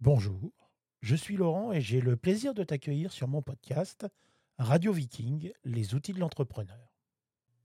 [0.00, 0.52] Bonjour,
[1.00, 4.06] je suis Laurent et j'ai le plaisir de t'accueillir sur mon podcast
[4.56, 6.94] Radio Viking, les outils de l'entrepreneur.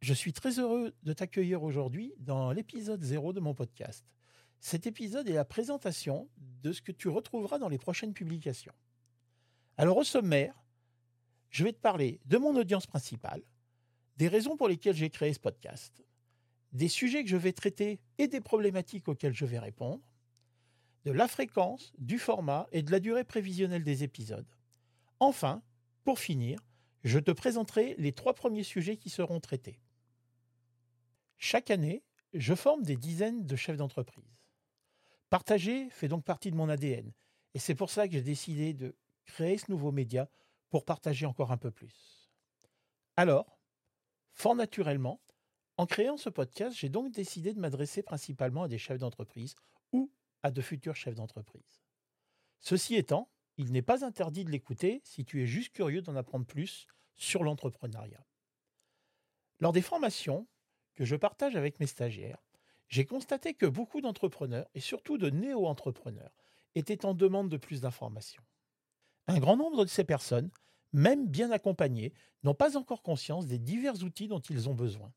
[0.00, 4.06] Je suis très heureux de t'accueillir aujourd'hui dans l'épisode 0 de mon podcast.
[4.60, 6.28] Cet épisode est la présentation
[6.62, 8.74] de ce que tu retrouveras dans les prochaines publications.
[9.76, 10.54] Alors au sommaire,
[11.48, 13.42] je vais te parler de mon audience principale,
[14.18, 16.04] des raisons pour lesquelles j'ai créé ce podcast,
[16.70, 20.00] des sujets que je vais traiter et des problématiques auxquelles je vais répondre,
[21.04, 24.48] de la fréquence, du format et de la durée prévisionnelle des épisodes.
[25.18, 25.62] Enfin,
[26.04, 26.60] pour finir,
[27.04, 29.80] je te présenterai les trois premiers sujets qui seront traités.
[31.38, 32.02] Chaque année,
[32.34, 34.38] je forme des dizaines de chefs d'entreprise.
[35.30, 37.12] Partager fait donc partie de mon ADN,
[37.54, 40.28] et c'est pour ça que j'ai décidé de créer ce nouveau média
[40.68, 42.30] pour partager encore un peu plus.
[43.16, 43.58] Alors,
[44.32, 45.20] fort naturellement,
[45.76, 49.54] en créant ce podcast, j'ai donc décidé de m'adresser principalement à des chefs d'entreprise
[49.92, 50.10] ou
[50.42, 51.82] à de futurs chefs d'entreprise.
[52.60, 56.46] Ceci étant, il n'est pas interdit de l'écouter si tu es juste curieux d'en apprendre
[56.46, 58.24] plus sur l'entrepreneuriat.
[59.58, 60.48] Lors des formations
[60.94, 62.42] que je partage avec mes stagiaires,
[62.88, 66.34] j'ai constaté que beaucoup d'entrepreneurs, et surtout de néo-entrepreneurs,
[66.74, 68.42] étaient en demande de plus d'informations.
[69.28, 70.50] Un grand nombre de ces personnes,
[70.92, 75.12] même bien accompagnées, n'ont pas encore conscience des divers outils dont ils ont besoin.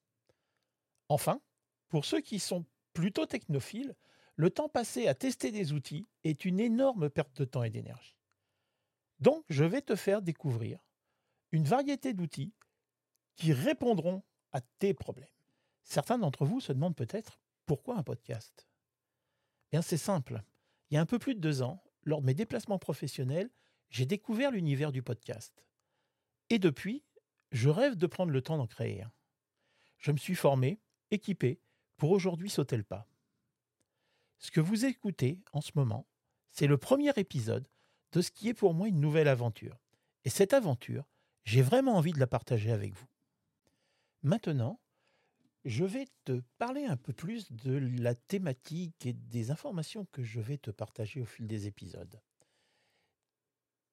[1.10, 1.42] Enfin,
[1.90, 3.96] pour ceux qui sont plutôt technophiles,
[4.36, 8.18] le temps passé à tester des outils est une énorme perte de temps et d'énergie.
[9.20, 10.80] Donc, je vais te faire découvrir
[11.52, 12.54] une variété d'outils
[13.36, 15.28] qui répondront à tes problèmes.
[15.84, 18.68] Certains d'entre vous se demandent peut-être pourquoi un podcast?
[19.72, 20.44] Bien, c'est simple.
[20.90, 23.50] Il y a un peu plus de deux ans, lors de mes déplacements professionnels,
[23.90, 25.66] j'ai découvert l'univers du podcast.
[26.50, 27.04] Et depuis,
[27.52, 29.12] je rêve de prendre le temps d'en créer un.
[30.00, 31.62] Je me suis formé, équipé,
[31.98, 33.08] pour aujourd'hui sauter le pas.
[34.44, 36.06] Ce que vous écoutez en ce moment,
[36.52, 37.66] c'est le premier épisode
[38.12, 39.80] de ce qui est pour moi une nouvelle aventure.
[40.26, 41.08] Et cette aventure,
[41.46, 43.08] j'ai vraiment envie de la partager avec vous.
[44.22, 44.82] Maintenant,
[45.64, 50.42] je vais te parler un peu plus de la thématique et des informations que je
[50.42, 52.22] vais te partager au fil des épisodes.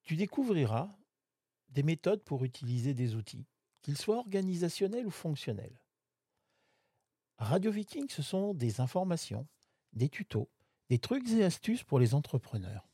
[0.03, 0.89] Tu découvriras
[1.69, 3.47] des méthodes pour utiliser des outils,
[3.81, 5.79] qu'ils soient organisationnels ou fonctionnels.
[7.37, 9.47] Radio Viking, ce sont des informations,
[9.93, 10.49] des tutos,
[10.89, 12.89] des trucs et astuces pour les entrepreneurs.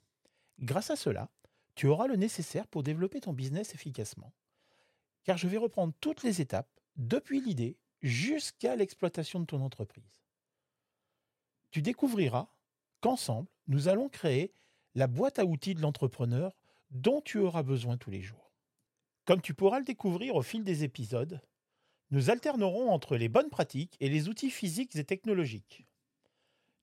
[0.59, 1.29] Grâce à cela,
[1.75, 4.33] tu auras le nécessaire pour développer ton business efficacement.
[5.23, 10.23] Car je vais reprendre toutes les étapes, depuis l'idée jusqu'à l'exploitation de ton entreprise.
[11.71, 12.47] Tu découvriras
[13.01, 14.51] qu'ensemble, nous allons créer
[14.95, 16.55] la boîte à outils de l'entrepreneur
[16.89, 18.51] dont tu auras besoin tous les jours.
[19.25, 21.41] Comme tu pourras le découvrir au fil des épisodes,
[22.09, 25.85] nous alternerons entre les bonnes pratiques et les outils physiques et technologiques.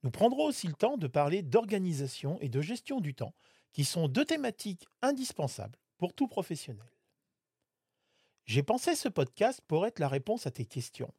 [0.04, 3.34] Nous prendrons aussi le temps de parler d'organisation et de gestion du temps,
[3.72, 6.84] qui sont deux thématiques indispensables pour tout professionnel.
[8.44, 11.14] J'ai pensé ce podcast pour être la réponse à tes questions.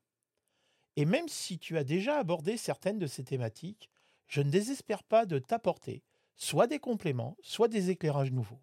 [0.98, 3.90] Et même si tu as déjà abordé certaines de ces thématiques,
[4.28, 6.04] je ne désespère pas de t'apporter
[6.36, 8.62] soit des compléments, soit des éclairages nouveaux.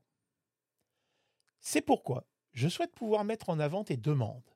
[1.59, 4.55] C'est pourquoi je souhaite pouvoir mettre en avant tes demandes.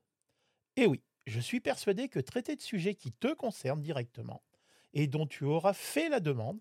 [0.77, 4.45] Et oui, je suis persuadé que traiter de sujets qui te concernent directement
[4.97, 6.59] et dont tu auras fait la demande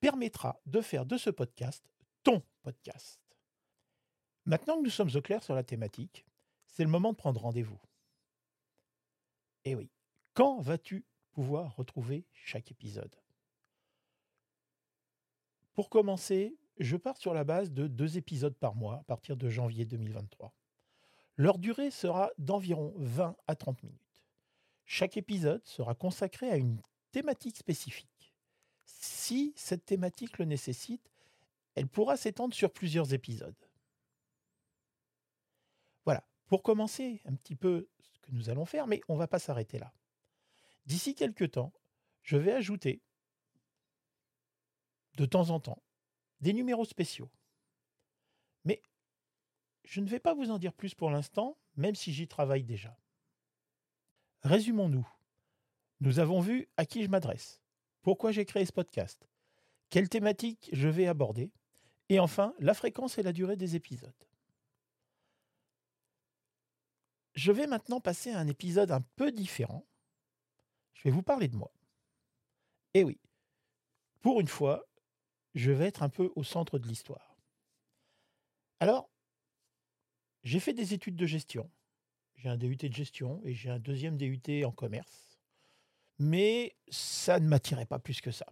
[0.00, 1.84] permettra de faire de ce podcast
[2.22, 3.20] ton podcast.
[4.46, 6.24] Maintenant que nous sommes au clair sur la thématique,
[6.66, 7.78] c'est le moment de prendre rendez-vous.
[9.66, 9.90] Et oui,
[10.32, 13.14] quand vas-tu pouvoir retrouver chaque épisode?
[15.74, 19.50] Pour commencer, je pars sur la base de deux épisodes par mois à partir de
[19.50, 20.54] janvier 2023.
[21.36, 24.22] Leur durée sera d'environ 20 à 30 minutes.
[24.86, 26.80] Chaque épisode sera consacré à une
[27.14, 28.34] thématique spécifique.
[28.86, 31.12] Si cette thématique le nécessite,
[31.76, 33.54] elle pourra s'étendre sur plusieurs épisodes.
[36.04, 39.28] Voilà, pour commencer un petit peu ce que nous allons faire, mais on ne va
[39.28, 39.94] pas s'arrêter là.
[40.86, 41.72] D'ici quelques temps,
[42.24, 43.00] je vais ajouter
[45.14, 45.84] de temps en temps
[46.40, 47.30] des numéros spéciaux.
[48.64, 48.82] Mais
[49.84, 52.98] je ne vais pas vous en dire plus pour l'instant, même si j'y travaille déjà.
[54.42, 55.08] Résumons-nous.
[56.04, 57.62] Nous avons vu à qui je m'adresse,
[58.02, 59.26] pourquoi j'ai créé ce podcast,
[59.88, 61.50] quelle thématique je vais aborder,
[62.10, 64.12] et enfin la fréquence et la durée des épisodes.
[67.32, 69.86] Je vais maintenant passer à un épisode un peu différent.
[70.92, 71.72] Je vais vous parler de moi.
[72.92, 73.18] Et oui,
[74.20, 74.86] pour une fois,
[75.54, 77.34] je vais être un peu au centre de l'histoire.
[78.78, 79.08] Alors,
[80.42, 81.70] j'ai fait des études de gestion.
[82.34, 85.33] J'ai un DUT de gestion et j'ai un deuxième DUT en commerce
[86.18, 88.46] mais ça ne m'attirait pas plus que ça.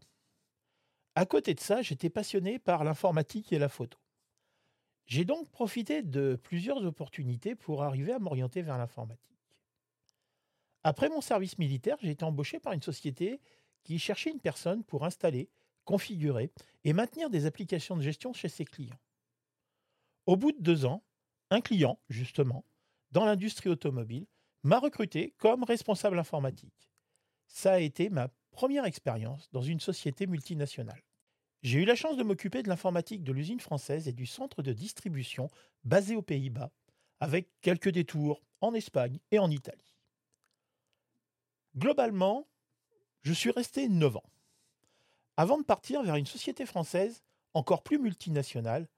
[1.14, 3.98] À côté de ça, j'étais passionné par l'informatique et la photo.
[5.06, 9.38] J'ai donc profité de plusieurs opportunités pour arriver à m'orienter vers l'informatique.
[10.84, 13.40] Après mon service militaire, j'ai été embauché par une société
[13.84, 15.50] qui cherchait une personne pour installer,
[15.84, 16.50] configurer
[16.84, 18.98] et maintenir des applications de gestion chez ses clients.
[20.26, 21.02] Au bout de deux ans,
[21.50, 22.64] un client, justement,
[23.10, 24.26] dans l'industrie automobile,
[24.62, 26.91] m'a recruté comme responsable informatique.
[27.52, 31.02] Ça a été ma première expérience dans une société multinationale.
[31.62, 34.72] J'ai eu la chance de m'occuper de l'informatique de l'usine française et du centre de
[34.72, 35.50] distribution
[35.84, 36.72] basé aux Pays-Bas,
[37.20, 39.94] avec quelques détours en Espagne et en Italie.
[41.76, 42.48] Globalement,
[43.20, 44.30] je suis resté 9 ans,
[45.36, 47.22] avant de partir vers une société française
[47.52, 48.88] encore plus multinationale,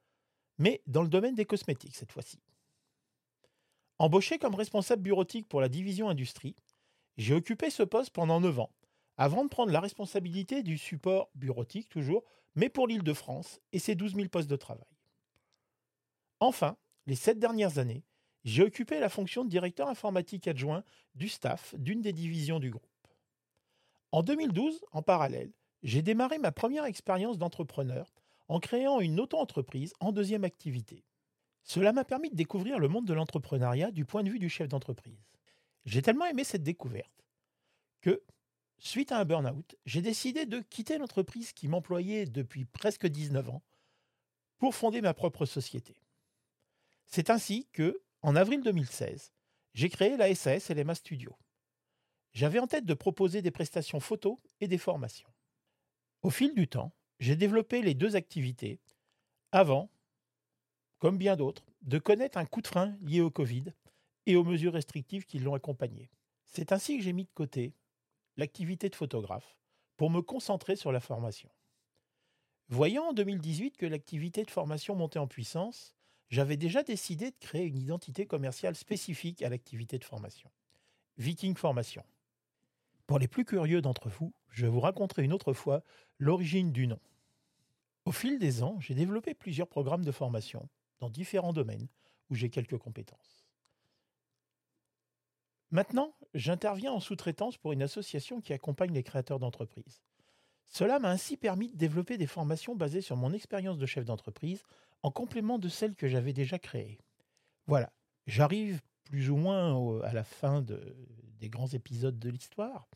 [0.59, 2.39] mais dans le domaine des cosmétiques cette fois-ci.
[3.99, 6.55] Embauché comme responsable bureautique pour la division industrie,
[7.17, 8.71] j'ai occupé ce poste pendant 9 ans,
[9.17, 12.25] avant de prendre la responsabilité du support bureautique toujours,
[12.55, 14.87] mais pour l'île de France et ses 12 000 postes de travail.
[16.41, 16.77] Enfin,
[17.07, 18.05] les sept dernières années,
[18.45, 20.85] j'ai occupé la fonction de directeur informatique adjoint
[21.15, 22.87] du staff d'une des divisions du groupe.
[24.13, 25.53] En 2012, en parallèle,
[25.83, 28.13] j'ai démarré ma première expérience d'entrepreneur
[28.49, 31.05] en créant une auto-entreprise en deuxième activité.
[31.63, 34.69] Cela m'a permis de découvrir le monde de l'entrepreneuriat du point de vue du chef
[34.69, 35.34] d'entreprise.
[35.85, 37.25] J'ai tellement aimé cette découverte
[38.01, 38.23] que,
[38.79, 43.63] suite à un burn-out, j'ai décidé de quitter l'entreprise qui m'employait depuis presque 19 ans
[44.59, 45.97] pour fonder ma propre société.
[47.07, 49.33] C'est ainsi que, en avril 2016,
[49.75, 51.37] j'ai créé la SAS LMA Studio.
[52.33, 55.29] J'avais en tête de proposer des prestations photos et des formations.
[56.23, 58.81] Au fil du temps, j'ai développé les deux activités
[59.53, 59.91] avant,
[60.99, 63.65] comme bien d'autres, de connaître un coup de frein lié au Covid
[64.27, 66.11] et aux mesures restrictives qui l'ont accompagné.
[66.47, 67.75] C'est ainsi que j'ai mis de côté
[68.37, 69.57] l'activité de photographe
[69.97, 71.51] pour me concentrer sur la formation.
[72.69, 75.95] Voyant en 2018 que l'activité de formation montait en puissance,
[76.31, 80.51] j'avais déjà décidé de créer une identité commerciale spécifique à l'activité de formation.
[81.19, 82.05] Viking Formation.
[83.07, 85.83] Pour les plus curieux d'entre vous, je vous raconterai une autre fois
[86.19, 86.99] l'origine du nom.
[88.05, 90.69] Au fil des ans, j'ai développé plusieurs programmes de formation
[91.01, 91.89] dans différents domaines
[92.31, 93.45] où j'ai quelques compétences.
[95.75, 100.05] Maintenant, j'interviens en sous-traitance pour une association qui accompagne les créateurs d'entreprises.
[100.67, 104.63] Cela m'a ainsi permis de développer des formations basées sur mon expérience de chef d'entreprise
[105.03, 107.01] en complément de celles que j'avais déjà créées.
[107.67, 107.93] Voilà,
[108.29, 112.87] j'arrive plus ou moins à la fin des grands épisodes de l'histoire.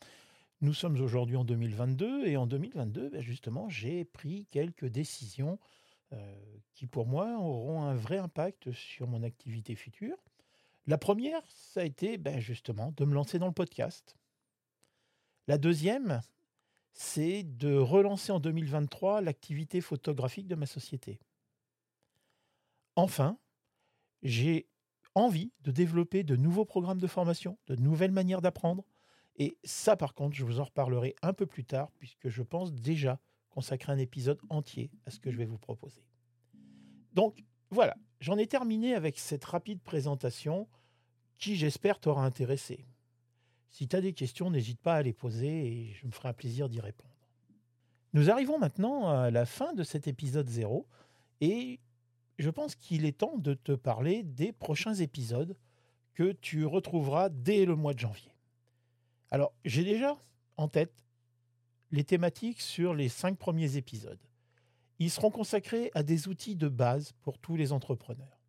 [0.61, 5.59] Nous sommes aujourd'hui en 2022 et en 2022, ben justement, j'ai pris quelques décisions
[6.13, 6.37] euh,
[6.75, 10.17] qui pour moi auront un vrai impact sur mon activité future.
[10.89, 14.17] La première, ça a été ben, justement de me lancer dans le podcast.
[15.47, 16.23] La deuxième,
[16.95, 21.21] c'est de relancer en 2023 l'activité photographique de ma société.
[22.97, 23.39] Enfin,
[24.23, 24.67] j'ai
[25.15, 28.87] envie de développer de nouveaux programmes de formation, de nouvelles manières d'apprendre.
[29.37, 32.73] Et ça, par contre, je vous en reparlerai un peu plus tard, puisque je pense
[32.73, 33.21] déjà
[33.51, 36.07] consacrer un épisode entier à ce que je vais vous proposer.
[37.13, 40.69] Donc, voilà, j'en ai terminé avec cette rapide présentation
[41.39, 42.87] qui, j'espère, t'aura intéressé.
[43.71, 46.33] Si tu as des questions, n'hésite pas à les poser et je me ferai un
[46.33, 47.15] plaisir d'y répondre.
[48.15, 50.87] Nous arrivons maintenant à la fin de cet épisode 0
[51.41, 51.79] et
[52.39, 55.57] je pense qu'il est temps de te parler des prochains épisodes
[56.15, 58.33] que tu retrouveras dès le mois de janvier.
[59.31, 60.17] Alors, j'ai déjà
[60.57, 61.05] en tête
[61.91, 64.19] les thématiques sur les cinq premiers épisodes.
[64.99, 68.41] Ils seront consacrés à des outils de base pour tous les entrepreneurs.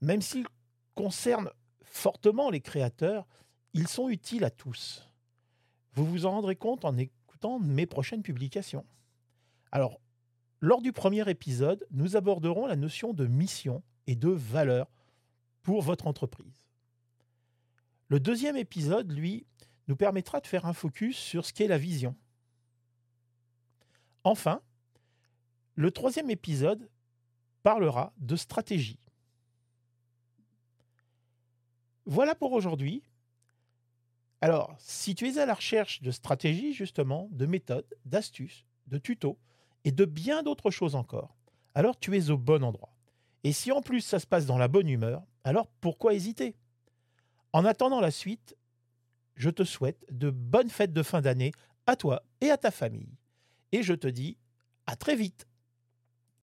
[0.00, 0.46] Même s'ils
[0.94, 1.50] concernent
[1.82, 3.26] fortement les créateurs,
[3.72, 5.08] ils sont utiles à tous.
[5.94, 8.84] Vous vous en rendrez compte en écoutant mes prochaines publications.
[9.72, 10.00] Alors,
[10.60, 14.90] lors du premier épisode, nous aborderons la notion de mission et de valeur
[15.62, 16.52] pour votre entreprise.
[18.08, 19.46] Le deuxième épisode, lui,
[19.88, 22.16] nous permettra de faire un focus sur ce qu'est la vision.
[24.22, 24.62] Enfin,
[25.74, 26.88] le troisième épisode
[27.62, 28.98] parlera de stratégie.
[32.06, 33.02] Voilà pour aujourd'hui.
[34.40, 39.38] Alors, si tu es à la recherche de stratégies, justement, de méthodes, d'astuces, de tutos,
[39.84, 41.34] et de bien d'autres choses encore,
[41.74, 42.94] alors tu es au bon endroit.
[43.42, 46.56] Et si en plus ça se passe dans la bonne humeur, alors pourquoi hésiter?
[47.52, 48.56] En attendant la suite,
[49.36, 51.52] je te souhaite de bonnes fêtes de fin d'année
[51.86, 53.18] à toi et à ta famille.
[53.72, 54.38] Et je te dis
[54.86, 55.46] à très vite